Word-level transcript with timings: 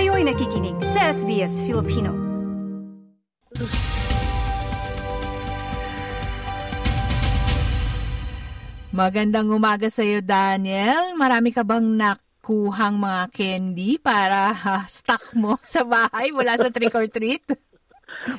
Kayo'y 0.00 0.24
nakikinig 0.24 0.80
sa 0.80 1.12
SBS 1.12 1.68
Filipino. 1.68 2.08
Magandang 8.96 9.52
umaga 9.52 9.92
sa 9.92 10.00
iyo, 10.00 10.24
Daniel. 10.24 11.12
Marami 11.20 11.52
ka 11.52 11.60
bang 11.68 11.84
nakuhang 11.84 12.96
mga 12.96 13.28
candy 13.28 14.00
para 14.00 14.56
ha, 14.56 14.88
stock 14.88 15.36
mo 15.36 15.60
sa 15.76 15.84
bahay 15.84 16.32
mula 16.32 16.56
sa 16.56 16.72
trick 16.72 16.96
or 16.96 17.04
treat? 17.04 17.44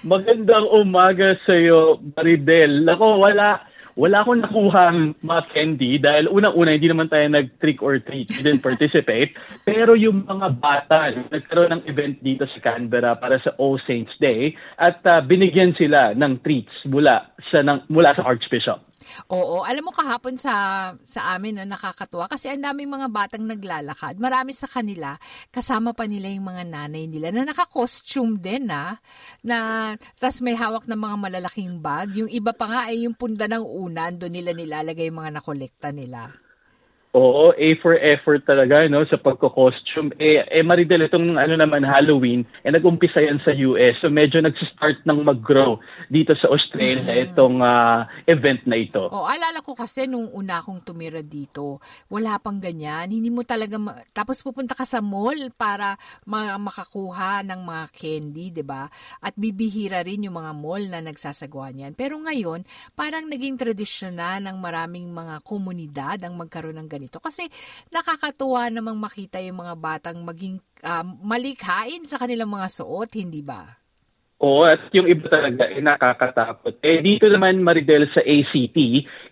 Magandang 0.02 0.66
umaga 0.66 1.38
sa 1.46 1.54
iyo, 1.54 2.02
Maridel. 2.18 2.90
Ako, 2.90 3.22
wala 3.22 3.70
wala 3.96 4.24
akong 4.24 4.42
nakuhang 4.44 5.00
mga 5.24 5.42
candy 5.52 5.98
dahil 6.00 6.32
unang-una 6.32 6.76
hindi 6.76 6.88
naman 6.92 7.12
tayo 7.12 7.26
nag-trick 7.28 7.80
or 7.84 8.00
treat, 8.00 8.30
we 8.32 8.44
didn't 8.44 8.64
participate. 8.64 9.34
Pero 9.70 9.96
yung 9.96 10.28
mga 10.28 10.48
bata, 10.60 11.12
nagkaroon 11.32 11.80
ng 11.80 11.84
event 11.88 12.20
dito 12.20 12.44
sa 12.48 12.60
Canberra 12.60 13.16
para 13.18 13.40
sa 13.42 13.56
All 13.60 13.80
Saints 13.88 14.14
Day 14.20 14.56
at 14.80 15.00
uh, 15.08 15.24
binigyan 15.24 15.76
sila 15.76 16.16
ng 16.16 16.44
treats 16.44 16.74
mula 16.88 17.32
sa 17.50 17.64
ng, 17.64 17.88
mula 17.92 18.16
sa 18.16 18.24
Archbishop. 18.28 18.91
Oo, 19.32 19.66
alam 19.66 19.84
mo 19.86 19.92
kahapon 19.92 20.38
sa 20.38 20.54
sa 21.02 21.34
amin 21.36 21.62
na 21.62 21.66
nakakatuwa 21.66 22.30
kasi 22.30 22.52
ang 22.52 22.62
daming 22.62 22.90
mga 22.92 23.08
batang 23.10 23.46
naglalakad. 23.46 24.18
Marami 24.22 24.54
sa 24.54 24.70
kanila 24.70 25.18
kasama 25.50 25.92
pa 25.96 26.06
nila 26.06 26.30
yung 26.30 26.48
mga 26.48 26.64
nanay 26.68 27.06
nila 27.10 27.34
na 27.34 27.48
naka-costume 27.48 28.38
din 28.38 28.70
na 28.70 29.02
na 29.42 29.58
tas 30.22 30.40
may 30.40 30.54
hawak 30.54 30.86
ng 30.86 30.98
mga 30.98 31.16
malalaking 31.18 31.82
bag. 31.82 32.14
Yung 32.18 32.30
iba 32.30 32.54
pa 32.54 32.66
nga 32.70 32.80
ay 32.90 33.06
yung 33.10 33.18
punda 33.18 33.50
ng 33.50 33.64
unan 33.64 34.22
doon 34.22 34.34
nila 34.34 34.52
nilalagay 34.54 35.10
yung 35.10 35.20
mga 35.22 35.42
nakolekta 35.42 35.90
nila. 35.90 36.51
Oo, 37.12 37.52
A 37.52 37.68
for 37.84 38.00
effort 38.00 38.48
talaga 38.48 38.88
no 38.88 39.04
sa 39.04 39.20
pagko-costume. 39.20 40.16
Eh, 40.16 40.48
eh 40.48 40.64
Maridel 40.64 41.12
itong 41.12 41.36
ano 41.36 41.60
naman 41.60 41.84
Halloween, 41.84 42.48
eh 42.64 42.72
nag-umpisa 42.72 43.20
yan 43.20 43.44
sa 43.44 43.52
US. 43.52 44.00
So 44.00 44.08
medyo 44.08 44.40
nagsi-start 44.40 45.04
ng 45.04 45.20
mag-grow 45.20 45.76
dito 46.08 46.32
sa 46.40 46.48
Australia 46.48 47.12
mm-hmm. 47.12 47.36
itong 47.36 47.60
uh, 47.60 48.08
event 48.32 48.64
na 48.64 48.80
ito. 48.80 49.12
Oh, 49.12 49.28
alala 49.28 49.60
ko 49.60 49.76
kasi 49.76 50.08
nung 50.08 50.32
una 50.32 50.64
akong 50.64 50.88
tumira 50.88 51.20
dito, 51.20 51.84
wala 52.08 52.40
pang 52.40 52.64
ganyan. 52.64 53.12
Hindi 53.12 53.28
mo 53.28 53.44
talaga 53.44 53.76
ma- 53.76 54.00
tapos 54.16 54.40
pupunta 54.40 54.72
ka 54.72 54.88
sa 54.88 55.04
mall 55.04 55.52
para 55.52 56.00
ma- 56.24 56.56
makakuha 56.56 57.44
ng 57.44 57.60
mga 57.60 57.86
candy, 57.92 58.56
'di 58.56 58.64
ba? 58.64 58.88
At 59.20 59.36
bibihira 59.36 60.00
rin 60.00 60.32
yung 60.32 60.40
mga 60.40 60.56
mall 60.56 60.88
na 60.88 61.04
nagsasagawa 61.04 61.76
niyan. 61.76 61.92
Pero 61.92 62.16
ngayon, 62.24 62.64
parang 62.96 63.28
naging 63.28 63.60
tradisyon 63.60 64.16
na 64.16 64.40
ng 64.40 64.56
maraming 64.64 65.12
mga 65.12 65.44
komunidad 65.44 66.16
ang 66.24 66.40
magkaroon 66.40 66.80
ng 66.80 66.88
ganito 66.88 67.01
ganito. 67.02 67.18
Kasi 67.18 67.50
nakakatuwa 67.90 68.70
namang 68.70 69.02
makita 69.02 69.42
yung 69.42 69.66
mga 69.66 69.74
batang 69.82 70.22
maging 70.22 70.62
um, 70.86 71.08
malikhain 71.26 72.06
sa 72.06 72.22
kanilang 72.22 72.54
mga 72.54 72.70
suot, 72.70 73.18
hindi 73.18 73.42
ba? 73.42 73.81
Oo, 74.42 74.66
at 74.66 74.82
yung 74.90 75.06
iba 75.06 75.30
talaga 75.30 75.70
eh, 75.70 75.86
nakakatakot. 75.86 76.82
Eh, 76.82 77.06
dito 77.06 77.30
naman, 77.30 77.62
Maridel, 77.62 78.10
sa 78.10 78.26
ACT, 78.26 78.78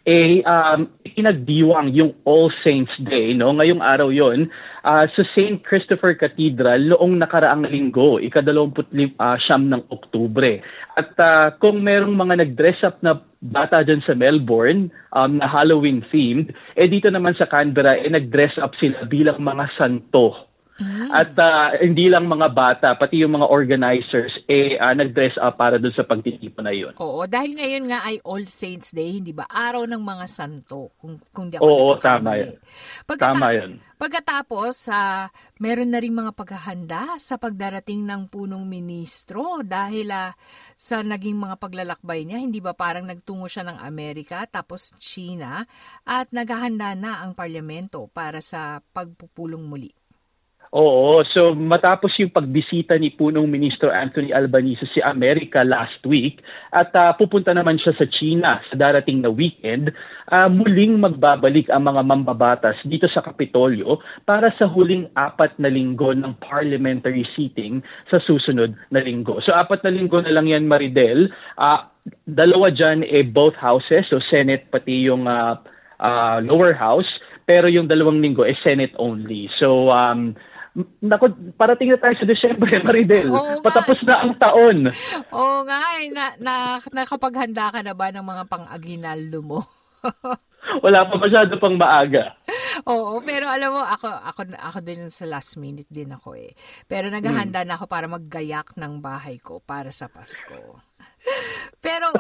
eh, 0.05 0.45
um, 0.45 0.85
pinagdiwang 1.01 1.89
yung 1.97 2.13
All 2.29 2.53
Saints 2.61 2.93
Day, 3.01 3.33
no? 3.33 3.49
Ngayong 3.57 3.81
araw 3.81 4.13
yon 4.13 4.53
uh, 4.85 5.09
sa 5.09 5.23
St. 5.33 5.65
Christopher 5.65 6.13
Cathedral 6.13 6.93
noong 6.93 7.17
nakaraang 7.17 7.65
linggo, 7.65 8.21
ikadalawamput 8.21 8.93
uh, 8.93 9.37
siyam 9.41 9.73
ng 9.73 9.81
Oktubre. 9.89 10.61
At 10.93 11.17
uh, 11.17 11.57
kung 11.57 11.81
merong 11.81 12.13
mga 12.13 12.45
nag-dress 12.45 12.85
up 12.85 13.01
na 13.01 13.17
bata 13.41 13.81
dyan 13.81 14.05
sa 14.05 14.13
Melbourne 14.13 14.93
um, 15.17 15.41
na 15.41 15.49
Halloween 15.49 16.05
themed, 16.13 16.53
eh 16.77 16.85
dito 16.85 17.09
naman 17.09 17.33
sa 17.33 17.49
Canberra, 17.49 17.97
eh 17.97 18.13
nag-dress 18.13 18.61
up 18.61 18.77
sila 18.77 19.09
bilang 19.09 19.41
mga 19.41 19.73
santo 19.73 20.48
Mm. 20.79 21.11
At 21.11 21.35
uh, 21.35 21.75
hindi 21.83 22.07
lang 22.07 22.31
mga 22.31 22.49
bata, 22.55 22.87
pati 22.95 23.19
yung 23.19 23.35
mga 23.35 23.51
organizers, 23.51 24.31
eh, 24.47 24.79
uh, 24.79 24.95
nag-dress 24.95 25.35
up 25.35 25.59
para 25.59 25.75
doon 25.75 25.91
sa 25.91 26.07
pagtitipon 26.07 26.63
na 26.63 26.71
yun. 26.71 26.95
Oo, 27.03 27.27
dahil 27.27 27.59
ngayon 27.59 27.91
nga 27.91 27.99
ay 28.07 28.23
All 28.23 28.47
Saints 28.47 28.95
Day, 28.95 29.19
hindi 29.19 29.35
ba? 29.35 29.43
Araw 29.43 29.83
ng 29.83 29.99
mga 29.99 30.25
santo, 30.31 30.95
kung, 30.95 31.19
kung 31.35 31.51
di 31.51 31.59
ako 31.59 31.67
Oo, 31.67 31.99
tama 31.99 32.39
yun. 32.39 32.55
Pagkata- 33.03 33.27
tama 33.35 33.47
yun. 33.51 33.71
Pagkatapos, 33.99 34.87
uh, 34.87 35.27
meron 35.59 35.91
na 35.91 35.99
rin 35.99 36.15
mga 36.15 36.31
paghahanda 36.31 37.19
sa 37.19 37.35
pagdarating 37.35 38.07
ng 38.07 38.31
punong 38.31 38.63
ministro 38.63 39.59
dahil 39.59 40.07
uh, 40.15 40.31
sa 40.79 41.03
naging 41.03 41.35
mga 41.35 41.59
paglalakbay 41.59 42.23
niya, 42.23 42.39
hindi 42.39 42.63
ba 42.63 42.71
parang 42.71 43.03
nagtungo 43.03 43.51
siya 43.51 43.67
ng 43.67 43.83
Amerika, 43.83 44.47
tapos 44.47 44.95
China, 45.03 45.67
at 46.07 46.31
naghahanda 46.31 46.95
na 46.95 47.19
ang 47.19 47.35
parlamento 47.35 48.07
para 48.07 48.39
sa 48.39 48.79
pagpupulong 48.95 49.67
muli. 49.67 49.98
Oo, 50.69 51.25
so 51.33 51.57
matapos 51.57 52.13
yung 52.21 52.29
pagbisita 52.29 52.93
ni 52.93 53.09
punong 53.09 53.49
Ministro 53.49 53.89
Anthony 53.89 54.29
Albanese 54.29 54.85
si 54.93 55.01
Amerika 55.01 55.65
last 55.65 55.97
week 56.05 56.45
at 56.69 56.93
uh, 56.93 57.09
pupunta 57.17 57.57
naman 57.57 57.81
siya 57.81 57.97
sa 57.97 58.05
China 58.05 58.61
sa 58.69 58.77
darating 58.77 59.25
na 59.25 59.33
weekend, 59.33 59.89
uh, 60.29 60.45
muling 60.45 61.01
magbabalik 61.01 61.73
ang 61.73 61.89
mga 61.89 62.05
mambabatas 62.05 62.77
dito 62.85 63.09
sa 63.09 63.25
Kapitolyo 63.25 63.97
para 64.29 64.53
sa 64.61 64.69
huling 64.69 65.09
apat 65.17 65.57
na 65.57 65.73
linggo 65.73 66.13
ng 66.13 66.37
parliamentary 66.37 67.25
seating 67.33 67.81
sa 68.05 68.21
susunod 68.21 68.77
na 68.93 69.01
linggo. 69.01 69.41
So 69.41 69.57
apat 69.57 69.81
na 69.81 69.89
linggo 69.89 70.21
na 70.21 70.37
lang 70.37 70.53
yan 70.53 70.69
Maridel, 70.69 71.33
uh, 71.57 71.81
dalawa 72.29 72.69
dyan 72.69 73.01
eh 73.09 73.25
both 73.25 73.57
houses, 73.57 74.05
so 74.05 74.21
Senate 74.29 74.69
pati 74.69 75.09
yung 75.09 75.25
uh, 75.25 75.57
uh, 75.97 76.37
lower 76.45 76.77
house, 76.77 77.09
pero 77.49 77.65
yung 77.65 77.89
dalawang 77.89 78.21
linggo 78.21 78.45
eh 78.45 78.53
Senate 78.61 78.93
only. 79.01 79.49
So 79.57 79.89
um, 79.89 80.37
Nako, 81.01 81.33
parating 81.57 81.91
na 81.91 81.99
tayo 81.99 82.15
sa 82.15 82.29
Desyembre, 82.29 82.77
Maridel. 82.85 83.33
Oo, 83.33 83.59
Patapos 83.65 83.99
na 84.05 84.21
ang 84.21 84.33
taon. 84.37 84.93
Oo 85.33 85.57
nga, 85.65 85.79
eh, 85.99 86.13
na, 86.13 86.25
na, 86.37 86.53
nakapaghanda 86.93 87.73
ka 87.73 87.79
na 87.81 87.97
ba 87.97 88.13
ng 88.13 88.25
mga 88.25 88.43
pang-aginaldo 88.45 89.39
mo? 89.41 89.59
Wala 90.85 91.07
pa 91.09 91.15
masyado 91.17 91.57
pang 91.57 91.73
maaga. 91.73 92.37
Oo, 92.85 93.19
pero 93.25 93.49
alam 93.49 93.73
mo, 93.73 93.81
ako, 93.81 94.05
ako, 94.05 94.41
ako 94.53 94.77
din 94.85 95.09
sa 95.09 95.25
last 95.25 95.57
minute 95.57 95.89
din 95.89 96.13
ako 96.13 96.37
eh. 96.37 96.53
Pero 96.85 97.09
naghahanda 97.09 97.65
hmm. 97.65 97.67
na 97.67 97.75
ako 97.75 97.85
para 97.89 98.05
maggayak 98.05 98.77
ng 98.77 99.01
bahay 99.01 99.41
ko 99.41 99.59
para 99.65 99.89
sa 99.89 100.05
Pasko. 100.05 100.77
Pero 101.85 102.11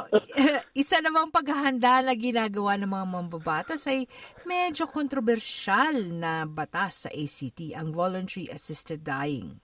isa 0.79 1.03
namang 1.03 1.27
paghahanda 1.27 1.99
na 1.99 2.15
ginagawa 2.15 2.79
ng 2.79 2.87
mga 2.87 3.05
mambabatas 3.11 3.83
ay 3.91 4.07
medyo 4.47 4.87
kontrobersyal 4.87 6.07
na 6.07 6.47
batas 6.47 7.03
sa 7.03 7.09
ACT, 7.11 7.75
ang 7.75 7.91
Voluntary 7.91 8.47
Assisted 8.47 9.03
Dying. 9.03 9.59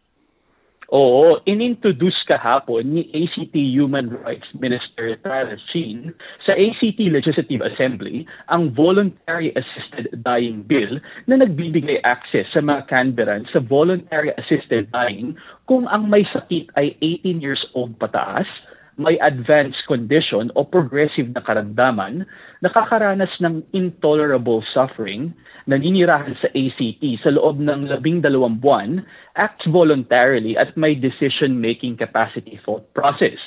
Oo, 0.92 1.40
inintroduce 1.48 2.20
kahapon 2.28 3.00
ni 3.00 3.08
ACT 3.16 3.56
Human 3.56 4.12
Rights 4.22 4.46
Minister 4.59 5.16
Tara 5.24 5.56
Chin 5.72 6.12
sa 6.44 6.52
ACT 6.52 7.00
Legislative 7.00 7.64
Assembly 7.64 8.28
ang 8.52 8.76
Voluntary 8.76 9.56
Assisted 9.56 10.20
Dying 10.20 10.68
Bill 10.68 11.00
na 11.32 11.40
nagbibigay 11.40 12.03
access 12.03 12.46
sa 12.52 12.59
mga 12.59 12.92
Canberrans 12.92 13.47
sa 13.56 13.64
Voluntary 13.64 14.36
Assisted 14.36 14.92
Dying 14.92 15.40
kung 15.64 15.88
ang 15.88 16.12
may 16.12 16.28
sakit 16.28 16.76
ay 16.76 16.94
18 17.24 17.40
years 17.42 17.64
old 17.74 17.97
pataas, 17.97 18.46
may 18.95 19.19
advanced 19.19 19.83
condition 19.88 20.51
o 20.56 20.63
progressive 20.63 21.28
na 21.35 21.44
karamdaman, 21.44 22.23
nakakaranas 22.63 23.31
ng 23.44 23.63
intolerable 23.75 24.63
suffering, 24.72 25.35
naninirahan 25.67 26.39
sa 26.39 26.47
ACT 26.56 27.03
sa 27.19 27.35
loob 27.35 27.59
ng 27.59 27.91
labing 27.91 28.23
dalawang 28.23 28.55
buwan, 28.63 29.03
acts 29.35 29.67
voluntarily 29.67 30.55
at 30.55 30.72
may 30.79 30.95
decision-making 30.95 32.00
capacity 32.00 32.55
thought 32.63 32.88
process. 32.95 33.38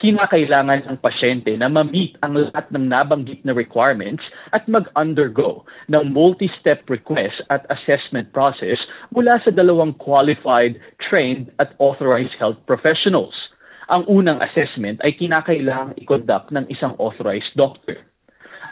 Kinakailangan 0.00 0.88
ng 0.88 0.98
pasyente 1.04 1.52
na 1.60 1.68
ma-meet 1.68 2.16
ang 2.24 2.32
lahat 2.32 2.72
ng 2.72 2.88
nabanggit 2.88 3.44
na 3.44 3.52
requirements 3.52 4.24
at 4.56 4.64
mag-undergo 4.64 5.68
ng 5.92 6.08
multi-step 6.10 6.88
request 6.88 7.44
at 7.52 7.68
assessment 7.68 8.32
process 8.32 8.80
mula 9.12 9.36
sa 9.44 9.52
dalawang 9.52 9.92
qualified, 10.00 10.80
trained 11.04 11.52
at 11.60 11.76
authorized 11.78 12.34
health 12.40 12.58
professionals– 12.66 13.36
ang 13.90 14.06
unang 14.06 14.38
assessment 14.38 15.02
ay 15.02 15.18
kinakailangang 15.18 15.98
i-conduct 15.98 16.54
ng 16.54 16.64
isang 16.70 16.94
authorized 17.02 17.50
doctor. 17.58 17.98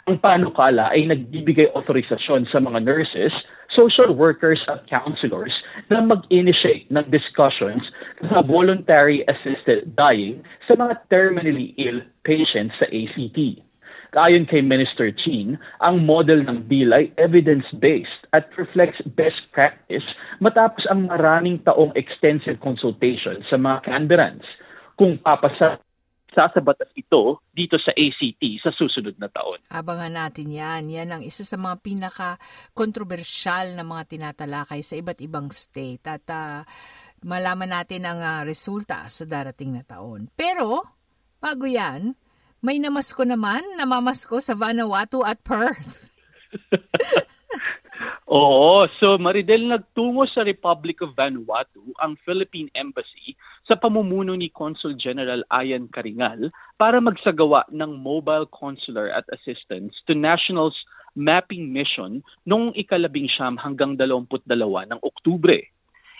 Ang 0.07 0.23
panukala 0.23 0.95
ay 0.95 1.05
nagbibigay 1.11 1.69
authorizasyon 1.75 2.47
sa 2.49 2.63
mga 2.63 2.81
nurses, 2.87 3.35
social 3.75 4.15
workers 4.15 4.63
at 4.71 4.87
counselors 4.87 5.51
na 5.91 6.01
mag-initiate 6.01 6.87
ng 6.89 7.03
discussions 7.11 7.83
sa 8.31 8.41
voluntary 8.41 9.21
assisted 9.27 9.91
dying 9.93 10.41
sa 10.65 10.79
mga 10.79 10.97
terminally 11.11 11.75
ill 11.77 11.99
patients 12.23 12.73
sa 12.79 12.87
ACT. 12.89 13.59
Ayon 14.17 14.49
kay 14.49 14.65
Minister 14.65 15.13
Chin, 15.13 15.61
ang 15.85 16.01
model 16.01 16.41
ng 16.41 16.65
bill 16.65 16.89
ay 16.95 17.13
evidence-based 17.21 18.25
at 18.33 18.49
reflects 18.57 18.97
best 19.13 19.37
practice 19.53 20.01
matapos 20.41 20.81
ang 20.89 21.05
maraming 21.05 21.61
taong 21.61 21.93
extensive 21.93 22.57
consultation 22.57 23.45
sa 23.45 23.61
mga 23.61 23.85
Canberrans 23.85 24.47
kung 24.99 25.15
papasa 25.23 25.79
sasabatas 26.29 26.91
ito 26.93 27.41
dito 27.55 27.79
sa 27.81 27.89
ACT 27.95 28.61
sa 28.61 28.69
susunod 28.75 29.17
na 29.17 29.31
taon. 29.31 29.63
Abangan 29.71 30.13
natin 30.13 30.53
yan. 30.53 30.91
Yan 30.91 31.09
ang 31.09 31.23
isa 31.25 31.41
sa 31.41 31.57
mga 31.57 31.81
pinaka-kontrobersyal 31.81 33.73
na 33.73 33.87
mga 33.87 34.03
tinatalakay 34.13 34.85
sa 34.85 34.93
iba't 34.99 35.19
ibang 35.25 35.49
state. 35.49 36.05
At 36.05 36.27
uh, 36.29 36.61
malaman 37.25 37.73
natin 37.73 38.05
ang 38.05 38.21
uh, 38.21 38.41
resulta 38.45 39.09
sa 39.09 39.23
darating 39.25 39.73
na 39.73 39.81
taon. 39.81 40.29
Pero, 40.37 40.85
bago 41.41 41.65
yan, 41.65 42.13
may 42.61 42.77
namasko 42.77 43.25
naman, 43.25 43.63
namamasko 43.79 44.37
sa 44.43 44.53
Vanuatu 44.53 45.25
at 45.25 45.41
Perth. 45.41 46.11
Oo, 48.29 48.85
so 49.01 49.17
Maridel 49.17 49.65
nagtungo 49.65 50.21
sa 50.29 50.45
Republic 50.45 51.01
of 51.01 51.17
Vanuatu 51.17 51.81
ang 51.97 52.13
Philippine 52.21 52.69
Embassy 52.77 53.33
sa 53.65 53.73
pamumuno 53.73 54.37
ni 54.37 54.53
Consul 54.53 54.93
General 55.01 55.41
Ayan 55.49 55.89
Karingal 55.89 56.53
para 56.77 57.01
magsagawa 57.01 57.65
ng 57.73 57.97
mobile 57.97 58.45
consular 58.53 59.09
at 59.09 59.25
assistance 59.33 59.97
to 60.05 60.13
nationals 60.13 60.77
mapping 61.17 61.73
mission 61.73 62.21
noong 62.45 62.69
ikalabing 62.77 63.25
siyam 63.33 63.57
hanggang 63.57 63.97
dalawamput 63.97 64.45
dalawa 64.45 64.85
ng 64.85 65.01
Oktubre. 65.01 65.65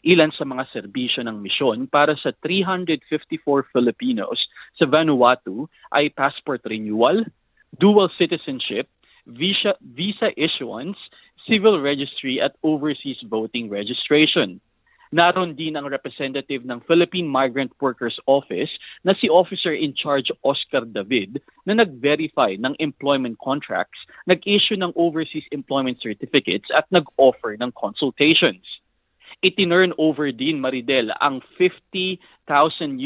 Ilan 0.02 0.34
sa 0.34 0.50
mga 0.50 0.66
serbisyo 0.74 1.22
ng 1.30 1.38
misyon 1.38 1.86
para 1.94 2.18
sa 2.18 2.34
354 2.42 3.70
Filipinos 3.70 4.42
sa 4.82 4.90
Vanuatu 4.90 5.70
ay 5.94 6.10
passport 6.10 6.66
renewal, 6.66 7.22
dual 7.78 8.10
citizenship, 8.18 8.90
visa, 9.30 9.78
visa 9.78 10.34
issuance, 10.34 10.98
civil 11.48 11.80
registry 11.80 12.42
at 12.42 12.56
overseas 12.64 13.18
voting 13.28 13.70
registration. 13.70 14.60
Naroon 15.10 15.58
din 15.58 15.74
ang 15.74 15.90
representative 15.90 16.62
ng 16.62 16.86
Philippine 16.86 17.26
Migrant 17.26 17.74
Workers 17.82 18.14
Office 18.30 18.70
na 19.02 19.18
si 19.18 19.26
Officer 19.26 19.74
in 19.74 19.98
Charge 19.98 20.30
Oscar 20.46 20.86
David 20.86 21.42
na 21.66 21.74
nag-verify 21.74 22.62
ng 22.62 22.78
employment 22.78 23.42
contracts, 23.42 23.98
nag-issue 24.30 24.78
ng 24.78 24.94
overseas 24.94 25.50
employment 25.50 25.98
certificates 25.98 26.70
at 26.70 26.86
nag-offer 26.94 27.58
ng 27.58 27.74
consultations 27.74 28.62
itinurn 29.40 29.96
over 29.96 30.36
din 30.36 30.60
Maridel 30.60 31.16
ang 31.24 31.40
50,000 31.56 32.20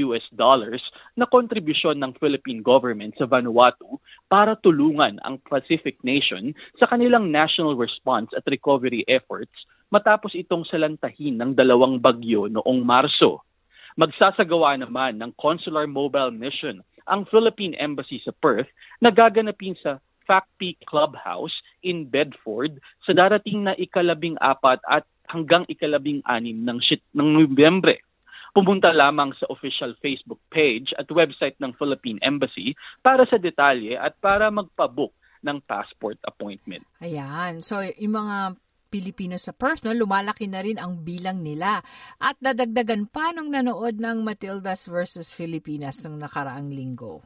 US 0.02 0.26
dollars 0.34 0.82
na 1.14 1.30
kontribusyon 1.30 2.02
ng 2.02 2.18
Philippine 2.18 2.66
government 2.66 3.14
sa 3.22 3.30
Vanuatu 3.30 4.02
para 4.26 4.58
tulungan 4.58 5.22
ang 5.22 5.38
Pacific 5.46 6.02
nation 6.02 6.58
sa 6.82 6.90
kanilang 6.90 7.30
national 7.30 7.78
response 7.78 8.34
at 8.34 8.46
recovery 8.50 9.06
efforts 9.06 9.54
matapos 9.94 10.34
itong 10.34 10.66
salantahin 10.66 11.38
ng 11.38 11.54
dalawang 11.54 12.02
bagyo 12.02 12.50
noong 12.50 12.82
Marso. 12.82 13.46
Magsasagawa 13.94 14.74
naman 14.82 15.22
ng 15.22 15.38
consular 15.38 15.86
mobile 15.86 16.34
mission 16.34 16.82
ang 17.06 17.30
Philippine 17.30 17.78
Embassy 17.78 18.18
sa 18.26 18.34
Perth 18.34 18.70
na 18.98 19.14
gaganapin 19.14 19.78
sa 19.78 20.02
Factpeak 20.26 20.82
Clubhouse 20.88 21.54
in 21.84 22.08
Bedford 22.10 22.80
sa 23.04 23.14
darating 23.14 23.68
na 23.68 23.76
ikalabing 23.76 24.40
apat 24.40 24.80
at 24.88 25.04
hanggang 25.34 25.66
ikalabing 25.66 26.22
anim 26.30 26.62
ng, 26.62 26.78
shit, 26.78 27.02
ng 27.18 27.42
Nobyembre. 27.42 28.06
Pumunta 28.54 28.94
lamang 28.94 29.34
sa 29.42 29.50
official 29.50 29.98
Facebook 29.98 30.38
page 30.54 30.94
at 31.02 31.10
website 31.10 31.58
ng 31.58 31.74
Philippine 31.74 32.22
Embassy 32.22 32.78
para 33.02 33.26
sa 33.26 33.42
detalye 33.42 33.98
at 33.98 34.14
para 34.22 34.54
magpabook 34.54 35.10
ng 35.42 35.58
passport 35.66 36.22
appointment. 36.22 36.86
Ayan. 37.02 37.66
So, 37.66 37.82
yung 37.82 38.14
mga 38.14 38.62
Pilipino 38.94 39.42
sa 39.42 39.58
Perth, 39.58 39.82
no, 39.82 39.98
lumalaki 39.98 40.46
na 40.46 40.62
rin 40.62 40.78
ang 40.78 41.02
bilang 41.02 41.42
nila. 41.42 41.82
At 42.22 42.38
dadagdagan 42.38 43.10
pa 43.10 43.34
nung 43.34 43.50
nanood 43.50 43.98
ng 43.98 44.22
Matildas 44.22 44.86
versus 44.86 45.34
Filipinas 45.34 46.06
ng 46.06 46.22
nakaraang 46.22 46.70
linggo. 46.70 47.26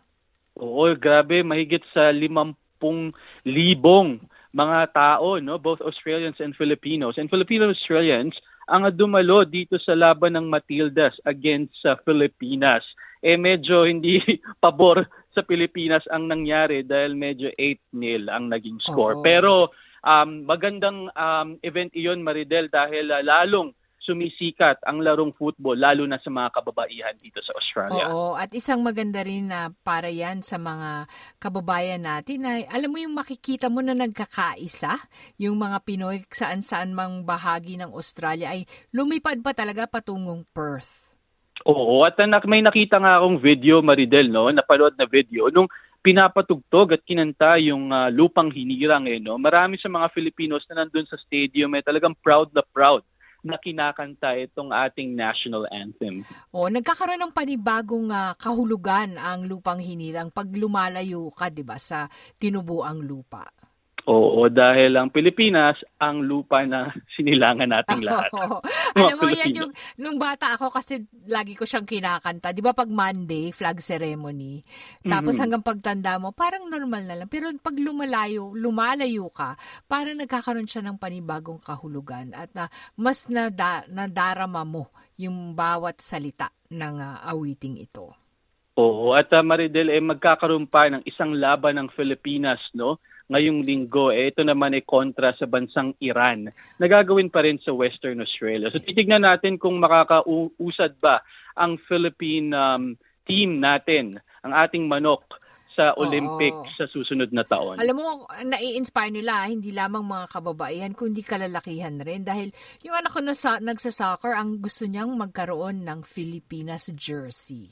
Oo, 0.55 0.87
grabe. 0.95 1.43
Mahigit 1.43 1.83
sa 1.91 2.07
limampung 2.15 3.11
libong 3.43 4.23
mga 4.57 4.89
tao, 4.97 5.37
no, 5.37 5.61
both 5.61 5.85
Australians 5.85 6.41
and 6.41 6.57
Filipinos. 6.57 7.21
And 7.21 7.29
Filipino-Australians 7.29 8.33
ang 8.67 8.89
dumalo 8.97 9.45
dito 9.45 9.77
sa 9.77 9.93
laban 9.93 10.33
ng 10.33 10.49
Matildas 10.49 11.13
against 11.29 11.77
sa 11.85 11.93
Pilipinas. 12.01 12.81
Eh 13.21 13.37
medyo 13.37 13.85
hindi 13.85 14.17
pabor 14.63 15.05
sa 15.31 15.45
Pilipinas 15.45 16.01
ang 16.09 16.25
nangyari 16.25 16.81
dahil 16.81 17.13
medyo 17.13 17.53
8-0 17.53 18.33
ang 18.33 18.49
naging 18.49 18.81
score. 18.81 19.21
Oo. 19.21 19.23
Pero 19.23 19.69
um, 20.01 20.29
magandang 20.49 21.13
um, 21.13 21.61
event 21.61 21.93
iyon 21.93 22.25
Maridel 22.25 22.73
dahil 22.73 23.13
uh, 23.13 23.21
lalong 23.21 23.76
sumisikat 24.07 24.79
ang 24.87 25.03
larong 25.03 25.35
football 25.35 25.75
lalo 25.75 26.07
na 26.07 26.15
sa 26.23 26.31
mga 26.31 26.55
kababaihan 26.55 27.19
dito 27.19 27.43
sa 27.43 27.51
Australia. 27.59 28.07
Oo, 28.07 28.39
at 28.39 28.55
isang 28.55 28.79
maganda 28.79 29.19
rin 29.19 29.51
na 29.51 29.75
para 29.83 30.07
yan 30.07 30.39
sa 30.39 30.55
mga 30.55 31.11
kababayan 31.43 31.99
natin 31.99 32.47
ay 32.47 32.63
alam 32.71 32.87
mo 32.87 32.97
yung 33.03 33.11
makikita 33.11 33.67
mo 33.67 33.83
na 33.83 33.91
nagkakaisa, 33.91 34.95
yung 35.35 35.59
mga 35.59 35.83
Pinoy 35.83 36.23
saan-saan 36.31 36.95
mang 36.95 37.27
bahagi 37.27 37.75
ng 37.75 37.91
Australia 37.91 38.55
ay 38.55 38.63
lumipad 38.95 39.43
pa 39.43 39.51
talaga 39.51 39.83
patungong 39.91 40.47
Perth. 40.55 41.03
Oo, 41.67 42.07
at 42.07 42.15
may 42.47 42.63
nakita 42.63 43.01
nga 43.01 43.19
akong 43.19 43.43
video, 43.43 43.83
Maridel, 43.83 44.31
no? 44.31 44.47
Napanood 44.47 44.95
na 44.95 45.09
video, 45.09 45.51
nung 45.51 45.67
pinapatugtog 46.07 46.95
at 46.95 47.03
kinanta 47.03 47.59
yung 47.59 47.91
uh, 47.91 48.07
lupang 48.07 48.47
hinirang 48.47 49.11
eh 49.11 49.19
no 49.19 49.35
marami 49.35 49.75
sa 49.75 49.91
mga 49.91 50.07
Filipinos 50.15 50.63
na 50.71 50.79
nandun 50.83 51.03
sa 51.03 51.19
stadium 51.19 51.75
ay 51.75 51.83
eh, 51.83 51.87
talagang 51.87 52.15
proud 52.23 52.47
na 52.55 52.63
proud 52.63 53.03
na 53.47 53.57
kinakanta 53.57 54.35
itong 54.35 54.75
ating 54.75 55.15
national 55.15 55.65
anthem. 55.71 56.21
O, 56.51 56.67
nagkakaroon 56.67 57.17
ng 57.17 57.33
panibagong 57.33 58.11
uh, 58.11 58.35
kahulugan 58.35 59.15
ang 59.15 59.47
lupang 59.47 59.79
hinirang 59.79 60.29
pag 60.29 60.51
lumalayo 60.51 61.31
ka, 61.31 61.47
'di 61.47 61.63
ba, 61.63 61.79
sa 61.79 62.11
tinubuang 62.37 63.01
lupa. 63.01 63.47
Oo, 64.07 64.47
dahil 64.47 64.95
ang 64.95 65.11
Pilipinas, 65.11 65.75
ang 65.99 66.23
lupa 66.23 66.63
na 66.63 66.87
sinilangan 67.19 67.67
nating 67.67 68.03
lahat. 68.07 68.31
Oh, 68.31 68.63
Alam 68.95 69.19
mo, 69.19 69.27
yan 69.27 69.51
yung, 69.51 69.71
nung 69.99 70.15
bata 70.15 70.55
ako 70.55 70.71
kasi 70.71 71.03
lagi 71.27 71.59
ko 71.59 71.67
siyang 71.67 71.83
kinakanta. 71.83 72.55
Di 72.55 72.63
ba 72.63 72.71
pag 72.71 72.87
Monday, 72.87 73.51
flag 73.51 73.83
ceremony, 73.83 74.63
tapos 75.03 75.35
mm-hmm. 75.35 75.41
hanggang 75.43 75.63
pagtanda 75.67 76.15
mo, 76.23 76.31
parang 76.31 76.71
normal 76.71 77.03
na 77.03 77.15
lang. 77.19 77.27
Pero 77.27 77.51
pag 77.59 77.75
lumalayo, 77.75 78.55
lumalayo 78.55 79.27
ka, 79.27 79.59
parang 79.91 80.15
nagkakaroon 80.23 80.71
siya 80.71 80.87
ng 80.87 80.95
panibagong 80.95 81.59
kahulugan 81.59 82.31
at 82.31 82.47
na 82.55 82.71
mas 82.95 83.27
nada, 83.27 83.83
nadarama 83.91 84.63
mo 84.63 84.87
yung 85.19 85.51
bawat 85.51 85.99
salita 85.99 86.47
ng 86.71 86.95
uh, 86.95 87.27
awiting 87.27 87.75
ito. 87.83 88.15
Oo, 88.79 89.17
at 89.17 89.27
uh, 89.35 89.43
Maridel, 89.43 89.91
eh, 89.91 89.99
magkakaroon 89.99 90.69
pa 90.69 90.87
ng 90.87 91.03
isang 91.03 91.35
laban 91.35 91.75
ng 91.75 91.89
Pilipinas, 91.91 92.61
no? 92.71 93.01
Ngayong 93.27 93.67
linggo, 93.67 94.11
eh, 94.15 94.31
ito 94.31 94.43
naman 94.43 94.75
ay 94.75 94.87
kontra 94.87 95.35
sa 95.35 95.47
bansang 95.47 95.95
Iran. 95.99 96.47
Nagagawin 96.79 97.27
pa 97.27 97.43
rin 97.43 97.59
sa 97.59 97.75
Western 97.75 98.23
Australia. 98.23 98.71
So 98.71 98.79
titignan 98.79 99.27
natin 99.27 99.59
kung 99.59 99.83
makakausad 99.83 100.99
ba 101.03 101.21
ang 101.59 101.75
Philippine 101.87 102.55
um, 102.55 102.83
team 103.27 103.59
natin, 103.59 104.23
ang 104.45 104.53
ating 104.55 104.87
manok 104.87 105.27
sa 105.77 105.93
Olympics 105.93 106.73
Oo. 106.73 106.73
sa 106.73 106.85
susunod 106.89 107.29
na 107.29 107.45
taon. 107.45 107.77
Alam 107.77 108.01
mo, 108.01 108.25
nai-inspire 108.33 109.13
nila 109.13 109.45
hindi 109.45 109.69
lamang 109.69 110.01
mga 110.01 110.25
kababaihan 110.33 110.97
kundi 110.97 111.21
kalalakihan 111.21 112.01
rin 112.01 112.25
dahil 112.25 112.49
yung 112.81 112.97
anak 112.97 113.13
ko 113.13 113.21
na 113.21 113.37
sa, 113.37 113.61
nagsa-soccer 113.61 114.33
ang 114.33 114.57
gusto 114.57 114.89
niyang 114.89 115.13
magkaroon 115.13 115.85
ng 115.85 116.01
Filipinas 116.01 116.89
jersey. 116.97 117.69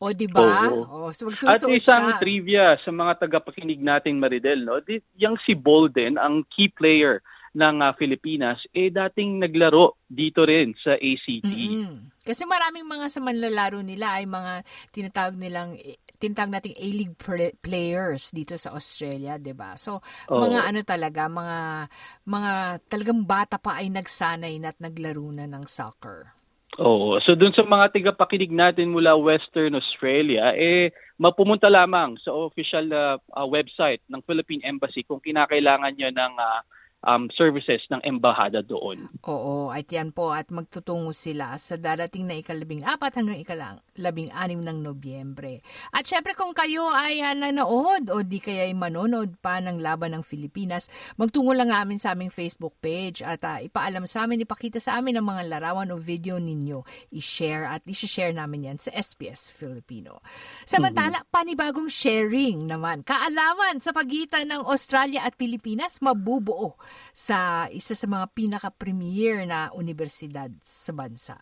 O, 0.00 0.16
di 0.16 0.24
ba? 0.32 0.72
Oh, 0.72 1.12
so 1.12 1.28
At 1.44 1.60
isang 1.60 2.08
siya. 2.08 2.16
trivia 2.16 2.64
sa 2.80 2.88
mga 2.88 3.20
tagapakinig 3.20 3.84
natin, 3.84 4.16
Maridel, 4.16 4.64
no? 4.64 4.80
Yung 5.20 5.36
si 5.44 5.52
Bolden, 5.52 6.16
ang 6.16 6.48
key 6.48 6.72
player 6.72 7.20
ng 7.52 7.82
uh, 7.82 7.92
Pilipinas, 7.98 8.62
eh 8.70 8.88
dating 8.88 9.42
naglaro 9.42 9.98
dito 10.06 10.46
rin 10.46 10.70
sa 10.78 10.94
ACT. 10.94 11.44
Mm-hmm. 11.44 12.22
Kasi 12.22 12.46
maraming 12.46 12.86
mga 12.86 13.06
sa 13.10 13.20
manlalaro 13.20 13.82
nila 13.82 14.22
ay 14.22 14.24
mga 14.24 14.62
tinatawag 14.94 15.34
nilang 15.34 15.74
tinatawag 16.22 16.52
nating 16.52 16.78
A-League 16.78 17.18
players 17.58 18.30
dito 18.30 18.54
sa 18.54 18.70
Australia, 18.70 19.34
'di 19.34 19.52
ba? 19.56 19.74
So, 19.74 19.98
oh. 20.30 20.40
mga 20.46 20.62
ano 20.62 20.80
talaga, 20.86 21.26
mga 21.26 21.58
mga 22.22 22.52
talagang 22.86 23.20
bata 23.26 23.58
pa 23.58 23.82
ay 23.82 23.90
nagsanay 23.90 24.62
na 24.62 24.70
at 24.70 24.78
naglaro 24.78 25.26
na 25.34 25.50
ng 25.50 25.66
soccer. 25.66 26.39
Oo. 26.80 27.20
So 27.20 27.36
dun 27.36 27.52
sa 27.52 27.60
mga 27.60 27.92
tigapakinig 27.92 28.48
natin 28.48 28.96
mula 28.96 29.12
Western 29.12 29.76
Australia, 29.76 30.56
eh 30.56 30.88
mapumunta 31.20 31.68
lamang 31.68 32.16
sa 32.24 32.32
official 32.32 32.88
uh, 32.88 33.20
uh, 33.36 33.44
website 33.44 34.00
ng 34.08 34.24
Philippine 34.24 34.64
Embassy 34.64 35.04
kung 35.04 35.20
kinakailangan 35.20 35.92
niyo 35.92 36.08
ng 36.08 36.34
uh, 36.40 36.60
um, 37.04 37.32
services 37.32 37.80
ng 37.88 38.00
embahada 38.04 38.60
doon. 38.60 39.08
Oo, 39.24 39.72
at 39.72 39.88
yan 39.88 40.12
po 40.12 40.32
at 40.32 40.52
magtutungo 40.52 41.12
sila 41.16 41.56
sa 41.56 41.80
darating 41.80 42.28
na 42.28 42.36
ikalabing 42.40 42.84
apat 42.84 43.20
hanggang 43.20 43.40
ikalabing 43.40 44.28
anim 44.32 44.60
ng 44.60 44.84
Nobyembre. 44.84 45.64
At 45.92 46.04
syempre 46.04 46.36
kung 46.36 46.52
kayo 46.52 46.88
ay 46.92 47.24
uh, 47.24 47.36
nanood 47.36 48.12
o 48.12 48.20
di 48.20 48.40
kaya 48.40 48.68
ay 48.68 48.74
manonood 48.76 49.40
pa 49.40 49.60
ng 49.60 49.80
Laban 49.80 50.12
ng 50.16 50.24
Pilipinas, 50.24 50.92
magtungo 51.16 51.56
lang 51.56 51.72
namin 51.72 51.96
sa 51.96 52.12
aming 52.12 52.32
Facebook 52.32 52.76
page 52.80 53.24
at 53.24 53.40
uh, 53.44 53.58
ipaalam 53.60 54.04
sa 54.04 54.28
amin, 54.28 54.44
ipakita 54.44 54.80
sa 54.80 55.00
amin 55.00 55.16
ang 55.20 55.26
mga 55.26 55.48
larawan 55.48 55.92
o 55.92 55.96
video 55.96 56.36
ninyo. 56.36 56.84
I-share 57.16 57.68
at 57.68 57.84
i-share 57.88 58.32
namin 58.32 58.72
yan 58.72 58.78
sa 58.78 58.92
SBS 58.92 59.48
Filipino. 59.48 60.20
Samantala, 60.68 61.24
mm-hmm. 61.24 61.32
panibagong 61.32 61.88
sharing 61.88 62.68
naman. 62.68 63.02
Kaalaman 63.04 63.80
sa 63.80 63.94
pagitan 63.96 64.48
ng 64.48 64.62
Australia 64.68 65.24
at 65.24 65.36
Pilipinas, 65.36 65.98
mabubuo 66.04 66.76
sa 67.12 67.68
isa 67.72 67.94
sa 67.94 68.06
mga 68.06 68.30
pinaka-premier 68.32 69.44
na 69.44 69.68
universidad 69.74 70.50
sa 70.62 70.92
bansa. 70.94 71.36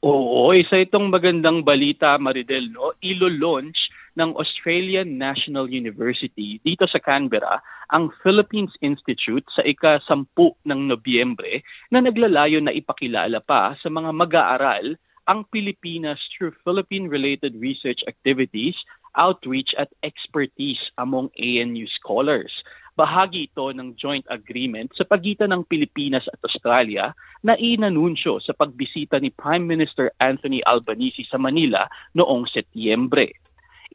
Oo, 0.00 0.56
isa 0.56 0.80
itong 0.80 1.12
magandang 1.12 1.60
balita, 1.60 2.16
Maridel, 2.16 2.72
no? 2.72 2.96
Ilo-launch 3.04 3.76
ng 4.16 4.32
Australian 4.32 5.20
National 5.20 5.68
University 5.68 6.56
dito 6.64 6.88
sa 6.88 6.98
Canberra 6.98 7.60
ang 7.92 8.08
Philippines 8.24 8.72
Institute 8.80 9.44
sa 9.52 9.60
ika-sampu 9.60 10.56
ng 10.64 10.88
Nobyembre 10.88 11.62
na 11.92 12.00
naglalayo 12.00 12.64
na 12.64 12.72
ipakilala 12.72 13.44
pa 13.44 13.76
sa 13.78 13.92
mga 13.92 14.10
mag-aaral 14.16 14.96
ang 15.28 15.46
Pilipinas 15.52 16.18
through 16.34 16.56
Philippine-related 16.66 17.54
research 17.60 18.02
activities, 18.10 18.74
outreach 19.14 19.70
at 19.78 19.92
expertise 20.02 20.80
among 20.98 21.30
ANU 21.38 21.86
scholars. 22.00 22.50
Bahagi 23.00 23.48
ito 23.48 23.72
ng 23.72 23.96
joint 23.96 24.28
agreement 24.28 24.92
sa 24.92 25.08
pagitan 25.08 25.56
ng 25.56 25.64
Pilipinas 25.64 26.28
at 26.28 26.36
Australia 26.44 27.16
na 27.40 27.56
inanunsyo 27.56 28.44
sa 28.44 28.52
pagbisita 28.52 29.16
ni 29.16 29.32
Prime 29.32 29.64
Minister 29.64 30.12
Anthony 30.20 30.60
Albanese 30.68 31.24
sa 31.32 31.40
Manila 31.40 31.88
noong 32.12 32.44
Setyembre. 32.52 33.32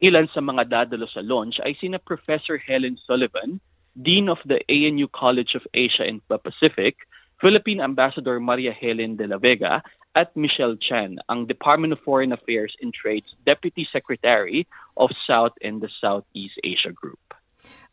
Ilan 0.02 0.26
sa 0.34 0.42
mga 0.42 0.66
dadalo 0.66 1.06
sa 1.06 1.22
launch 1.22 1.62
ay 1.62 1.78
sina 1.78 2.02
Professor 2.02 2.58
Helen 2.58 2.98
Sullivan, 3.06 3.62
Dean 3.94 4.26
of 4.26 4.42
the 4.42 4.58
ANU 4.66 5.06
College 5.14 5.54
of 5.54 5.62
Asia 5.70 6.02
and 6.02 6.18
the 6.26 6.42
Pacific, 6.42 7.06
Philippine 7.38 7.78
Ambassador 7.78 8.42
Maria 8.42 8.74
Helen 8.74 9.14
de 9.14 9.30
la 9.30 9.38
Vega 9.38 9.86
at 10.18 10.34
Michelle 10.34 10.74
Chan, 10.82 11.22
ang 11.30 11.46
Department 11.46 11.94
of 11.94 12.02
Foreign 12.02 12.34
Affairs 12.34 12.74
and 12.82 12.90
Trade's 12.90 13.30
Deputy 13.46 13.86
Secretary 13.86 14.66
of 14.98 15.14
South 15.30 15.54
and 15.62 15.78
the 15.78 15.92
Southeast 16.02 16.58
Asia 16.66 16.90
Group. 16.90 17.35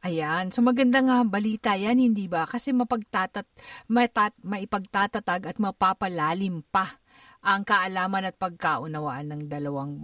Ayan. 0.03 0.51
So 0.51 0.59
maganda 0.59 0.99
nga 0.99 1.23
balita 1.23 1.79
yan, 1.79 1.95
hindi 1.95 2.27
ba? 2.27 2.43
Kasi 2.43 2.75
mapagtatat, 2.75 3.47
matat, 3.87 4.35
maipagtatatag 4.43 5.55
at 5.55 5.57
mapapalalim 5.63 6.59
pa 6.67 6.99
ang 7.39 7.63
kaalaman 7.63 8.27
at 8.27 8.35
pagkaunawaan 8.35 9.31
ng 9.31 9.41
dalawang 9.47 9.95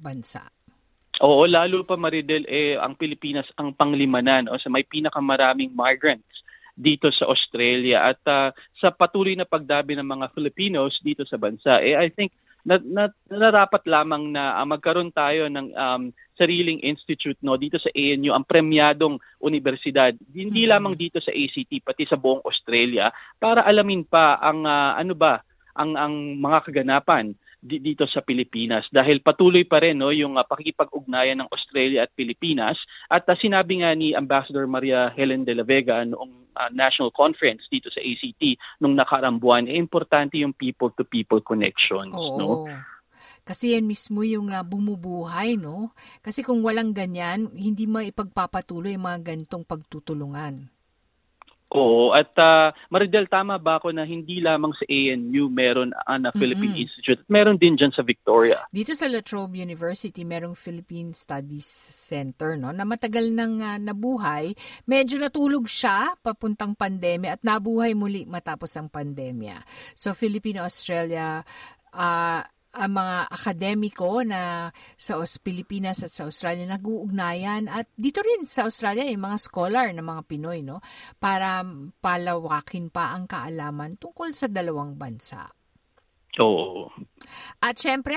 bansa. 0.00 0.48
Oo, 1.20 1.44
lalo 1.44 1.84
pa 1.84 2.00
Maridel, 2.00 2.48
eh, 2.48 2.80
ang 2.80 2.96
Pilipinas 2.96 3.44
ang 3.60 3.76
panglima 3.76 4.24
na 4.24 4.40
no, 4.40 4.56
sa 4.56 4.72
may 4.72 4.88
pinakamaraming 4.88 5.76
migrants 5.76 6.32
dito 6.72 7.12
sa 7.12 7.28
Australia 7.28 8.08
at 8.08 8.20
uh, 8.24 8.48
sa 8.80 8.88
patuloy 8.88 9.36
na 9.36 9.44
pagdabi 9.44 9.92
ng 10.00 10.08
mga 10.08 10.32
Filipinos 10.32 10.96
dito 11.04 11.28
sa 11.28 11.36
bansa, 11.36 11.84
eh, 11.84 11.92
I 11.92 12.08
think 12.08 12.32
na, 12.62 12.78
na, 12.78 13.10
narapat 13.26 13.82
lamang 13.90 14.30
na 14.30 14.62
uh, 14.62 14.66
magkaroon 14.66 15.10
tayo 15.10 15.50
ng 15.50 15.74
um, 15.74 16.02
sariling 16.38 16.78
institute 16.86 17.36
no 17.42 17.58
dito 17.58 17.76
sa 17.76 17.90
ANU 17.90 18.30
ang 18.32 18.46
premyadong 18.46 19.18
universidad 19.42 20.14
hindi 20.30 20.64
mm-hmm. 20.64 20.72
lamang 20.72 20.94
dito 20.94 21.18
sa 21.18 21.34
ACT 21.34 21.82
pati 21.82 22.06
sa 22.06 22.18
buong 22.18 22.42
Australia 22.46 23.10
para 23.36 23.66
alamin 23.66 24.06
pa 24.06 24.38
ang 24.38 24.62
uh, 24.62 24.94
ano 24.94 25.14
ba 25.18 25.42
ang 25.74 25.98
ang 25.98 26.14
mga 26.38 26.58
kaganapan 26.70 27.34
dito 27.62 28.10
sa 28.10 28.26
Pilipinas 28.26 28.82
dahil 28.90 29.22
patuloy 29.22 29.62
pa 29.62 29.78
rin 29.78 29.94
no 29.94 30.10
yung 30.10 30.34
uh, 30.34 30.42
pakikipag-ugnayan 30.42 31.38
ng 31.38 31.48
Australia 31.54 32.02
at 32.02 32.10
Pilipinas 32.10 32.74
at 33.06 33.22
uh, 33.30 33.38
sinabi 33.38 33.86
nga 33.86 33.94
ni 33.94 34.18
Ambassador 34.18 34.66
Maria 34.66 35.14
Helen 35.14 35.46
de 35.46 35.54
la 35.54 35.62
Vega 35.62 36.02
noong 36.02 36.50
uh, 36.58 36.70
national 36.74 37.14
conference 37.14 37.62
dito 37.70 37.86
sa 37.94 38.02
ACT 38.02 38.58
nung 38.82 38.98
nakarang 38.98 39.38
buwan 39.38 39.70
eh, 39.70 39.78
importante 39.78 40.42
yung 40.42 40.58
people 40.58 40.90
to 40.98 41.06
people 41.06 41.38
connections 41.38 42.10
Oo. 42.10 42.34
no 42.34 42.50
kasi 43.42 43.74
yan 43.74 43.90
mismo 43.90 44.22
yung 44.22 44.54
uh, 44.54 44.62
bumubuhay, 44.62 45.58
no? 45.58 45.90
Kasi 46.22 46.46
kung 46.46 46.62
walang 46.62 46.94
ganyan, 46.94 47.50
hindi 47.50 47.90
maipagpapatuloy 47.90 48.94
mga 48.94 49.34
ganitong 49.34 49.66
pagtutulungan. 49.66 50.70
Oo, 51.72 52.12
at 52.12 52.36
uh, 52.36 52.68
Maridel, 52.92 53.32
tama 53.32 53.56
ba 53.56 53.80
ako 53.80 53.96
na 53.96 54.04
hindi 54.04 54.44
lamang 54.44 54.76
sa 54.76 54.84
ANU 54.84 55.48
meron 55.48 55.96
uh, 55.96 56.20
na 56.20 56.28
Philippine 56.36 56.76
mm-hmm. 56.76 56.84
Institute, 56.84 57.20
meron 57.32 57.56
din 57.56 57.80
dyan 57.80 57.88
sa 57.96 58.04
Victoria. 58.04 58.68
Dito 58.68 58.92
sa 58.92 59.08
La 59.08 59.24
Trobe 59.24 59.56
University, 59.56 60.20
merong 60.20 60.52
Philippine 60.52 61.16
Studies 61.16 61.64
Center, 61.96 62.60
no, 62.60 62.76
na 62.76 62.84
matagal 62.84 63.32
nang 63.32 63.56
uh, 63.64 63.80
nabuhay. 63.80 64.52
Medyo 64.84 65.16
natulog 65.16 65.64
siya 65.64 66.12
papuntang 66.20 66.76
pandemya 66.76 67.40
at 67.40 67.42
nabuhay 67.42 67.96
muli 67.96 68.28
matapos 68.28 68.76
ang 68.76 68.92
pandemya. 68.92 69.64
So, 69.96 70.12
Filipino-Australia 70.12 71.40
uh, 71.96 72.42
ang 72.72 72.92
mga 72.96 73.16
akademiko 73.28 74.24
na 74.24 74.72
sa 74.96 75.20
Pilipinas 75.40 76.00
at 76.00 76.12
sa 76.12 76.24
Australia 76.24 76.64
nag-uugnayan 76.64 77.68
at 77.68 77.88
dito 77.94 78.24
rin 78.24 78.48
sa 78.48 78.64
Australia 78.64 79.04
yung 79.04 79.28
mga 79.28 79.38
scholar 79.38 79.92
ng 79.92 80.04
mga 80.04 80.22
Pinoy 80.24 80.64
no 80.64 80.80
para 81.20 81.60
palawakin 82.00 82.88
pa 82.88 83.12
ang 83.12 83.28
kaalaman 83.28 84.00
tungkol 84.00 84.32
sa 84.32 84.48
dalawang 84.48 84.96
bansa. 84.96 85.52
Oo. 86.40 86.88
At 87.60 87.76
syempre, 87.76 88.16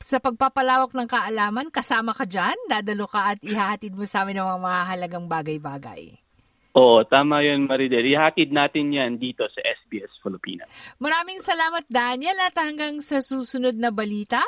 sa 0.00 0.20
pagpapalawak 0.20 0.92
ng 0.92 1.08
kaalaman, 1.08 1.72
kasama 1.72 2.12
ka 2.12 2.28
dyan, 2.28 2.56
dadalo 2.68 3.08
ka 3.08 3.36
at 3.36 3.40
ihahatid 3.40 3.96
mo 3.96 4.04
sa 4.04 4.24
amin 4.24 4.40
ng 4.40 4.48
mga 4.48 4.60
mahalagang 4.60 5.26
bagay-bagay. 5.28 6.29
Oo, 6.70 7.02
tama 7.02 7.42
yun 7.42 7.66
Maridel. 7.66 8.06
Ihatid 8.06 8.54
natin 8.54 8.94
yan 8.94 9.18
dito 9.18 9.42
sa 9.50 9.58
SBS 9.58 10.14
Filipina. 10.22 10.70
Maraming 11.02 11.42
salamat 11.42 11.82
Daniel 11.90 12.38
at 12.46 12.54
hanggang 12.54 13.02
sa 13.02 13.18
susunod 13.18 13.74
na 13.74 13.90
balita. 13.90 14.38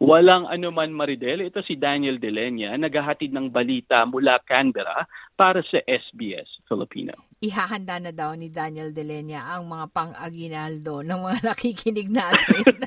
Walang 0.00 0.48
anuman 0.48 0.88
Maridel, 0.96 1.44
ito 1.44 1.60
si 1.60 1.76
Daniel 1.76 2.16
Delenya, 2.16 2.72
naghahatid 2.72 3.36
ng 3.36 3.52
balita 3.52 4.08
mula 4.08 4.40
Canberra 4.48 5.04
para 5.36 5.60
sa 5.60 5.76
SBS 5.84 6.48
Filipino. 6.64 7.12
Ihahanda 7.44 8.00
na 8.00 8.08
daw 8.08 8.32
ni 8.32 8.48
Daniel 8.48 8.96
Delenya 8.96 9.44
ang 9.44 9.68
mga 9.68 9.92
pang-aginaldo 9.92 11.04
ng 11.04 11.20
mga 11.20 11.38
nakikinig 11.52 12.08
natin. 12.08 12.64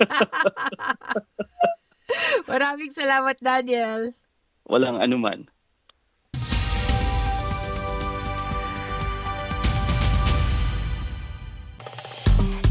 Maraming 2.50 2.90
salamat 2.90 3.38
Daniel. 3.38 4.18
Walang 4.66 4.98
anuman. 4.98 5.53